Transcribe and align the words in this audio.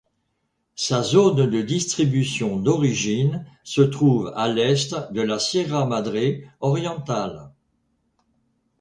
Sa 0.77 1.03
zone 1.03 1.47
de 1.51 1.61
distribution 1.61 2.57
d’origine 2.57 3.45
se 3.63 3.83
trouve 3.83 4.33
à 4.35 4.47
l'est 4.47 4.95
de 5.13 5.21
la 5.21 5.37
Sierra 5.37 5.85
Madre 5.85 6.39
orientale. 6.59 7.51